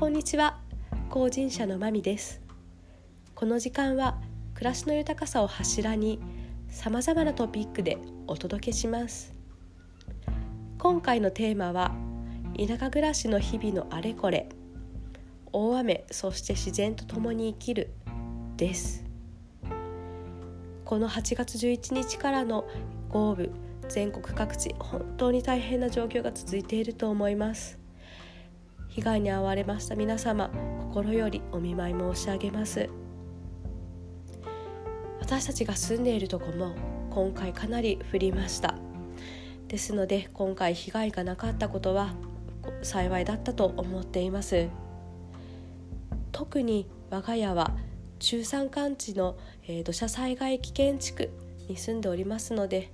[0.00, 0.58] こんにちは。
[1.10, 2.40] 後人者のまみです。
[3.34, 4.18] この時間は
[4.54, 6.18] 暮らしの豊かさを柱に
[6.70, 9.34] さまざまなトピックでお届けします。
[10.78, 11.94] 今回のテーマは
[12.56, 14.48] 田舎暮らしの日々のあれこれ
[15.52, 17.90] 大雨そして自然と共に生きる
[18.56, 19.04] です。
[20.86, 22.66] この8月11日からの
[23.10, 23.50] 豪雨
[23.90, 27.79] 全国各地本当に大変な状況が続いていると思います。
[28.90, 32.90] 被害に遭われました皆様心よりお見舞い申し上げます。
[35.20, 36.74] 私たちが住んでいるとこも
[37.10, 38.74] 今回かなり降りました。
[39.68, 42.14] ですので今回被害がなかったことは
[42.82, 44.68] 幸いだったと思っています。
[46.32, 47.76] 特に我が家は
[48.18, 49.36] 中山間地の、
[49.68, 51.30] えー、土砂災害危険地区
[51.68, 52.92] に住んでおりますので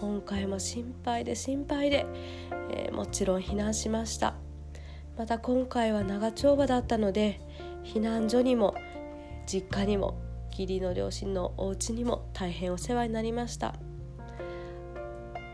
[0.00, 2.06] 今回も心配で心配で、
[2.70, 4.43] えー、もちろん避難しました。
[5.16, 7.40] また今回は長丁場だったので
[7.84, 8.74] 避難所にも
[9.46, 10.18] 実家にも
[10.50, 13.74] 義理の両親のお家にも大変お世話になりました。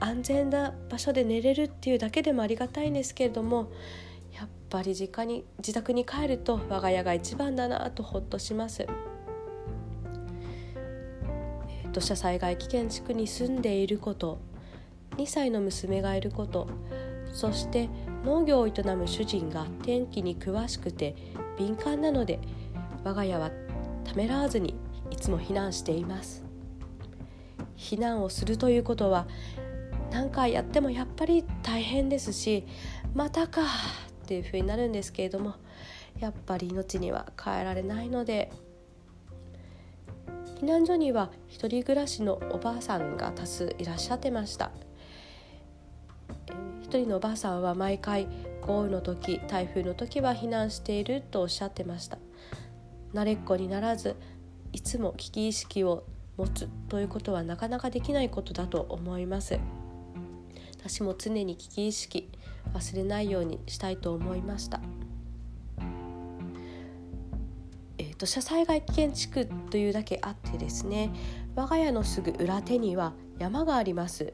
[0.00, 3.70] 安全な場所で寝れるっていうだけでもありがたいんですけれども
[4.34, 8.86] やっぱり実家に自宅に帰ると我が家が一番だなとほっとします。
[11.92, 14.38] 土砂災害危険地区に住んでいること
[15.18, 16.66] 2歳の娘がいること
[17.32, 17.90] そして
[18.24, 21.14] 農業を営む主人が天気に詳しくて
[21.58, 22.38] 敏感なので
[23.04, 23.50] 我が家は
[24.04, 24.74] ためらわずに
[25.10, 26.52] いつも避難しています。
[27.76, 29.26] 避難をするということは
[30.12, 32.64] 何回やってもやっぱり大変ですし
[33.14, 33.64] またかっ
[34.26, 35.54] ていうふうになるんですけれども
[36.20, 38.52] やっぱり命には変えられないので
[40.60, 44.70] 避難所には一人暮らしのおばあさんが多数いらっしゃってました。
[46.92, 48.28] 一人のおばあさんは毎回
[48.60, 52.18] 豪雨の時台風の時は避難しているとおっしゃってました。
[53.14, 54.14] 慣れっこにならず
[54.74, 56.04] いつも危機意識を
[56.36, 59.58] 持つということはなかなかできないことだと思います。
[60.80, 62.28] 私も常に危機意識
[62.74, 64.82] 忘れないようにしたいと思いました。
[67.96, 71.10] えー、土砂災害危険地区というだけあってですね
[71.54, 74.30] 我が家のすぐ裏手には山があります。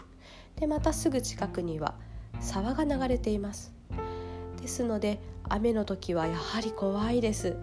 [0.56, 1.94] でまたすぐ近くには
[2.40, 3.72] 沢が流れています。
[4.60, 7.56] ですので雨の時はやはり怖いです。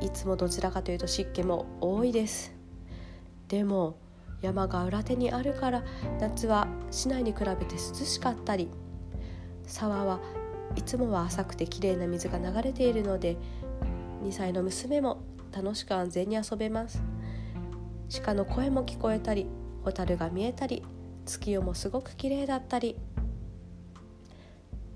[0.00, 2.52] いつもどちらかというと湿気も多いです。
[3.48, 3.96] でも
[4.40, 5.84] 山が裏手にあるから
[6.18, 8.68] 夏は市内に比べて涼しかったり
[9.66, 10.20] 沢は
[10.76, 13.36] いつもは浅くてきれいな水が流れているので
[14.22, 15.22] 2歳の娘も
[15.52, 17.02] 楽しく安全に遊べます。
[18.22, 19.46] 鹿の声も聞こえたり
[19.84, 20.82] 蛍が見えたり
[21.26, 22.96] 月夜もすごく綺麗だったり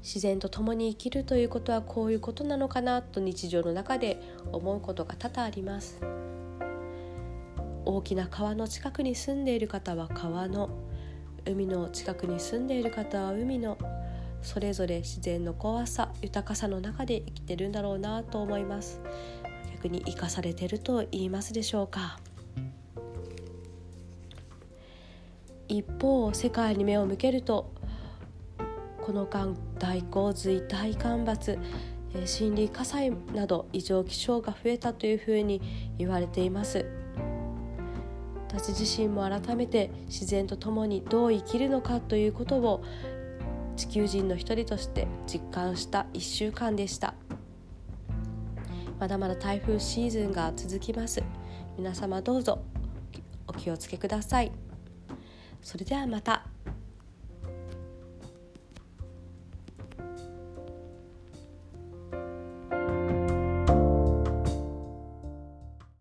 [0.04, 4.20] 自然と共に生きるということはこういうことなのかなと日常の中で
[4.52, 5.98] 思うことが多々あります。
[7.86, 10.68] 大きな川の近くに住んでいる方は川の
[11.46, 13.78] 海の近くに住んでいる方は海の
[14.42, 19.00] それぞれ自然の怖さ豊かさの中で生きてるんだろうなと思います。
[19.72, 22.20] 逆に生かされてると言いますでしょうか。
[25.66, 27.72] 一方世界に目を向けると
[29.04, 31.58] この間大洪水大干ばつ
[32.14, 35.60] 森林火災など異常気象が増えたというふうに
[35.98, 36.86] 言われています。
[38.48, 42.82] 私自身も改めて自然と共にどう生きるのかということを
[43.76, 47.14] 地球人の一人として実感した1週間でした。
[48.98, 51.22] まだまだ台風シーズンが続きます。
[51.76, 52.62] 皆様どうぞ
[53.46, 54.52] お気をつけください。
[55.60, 56.53] それではまた。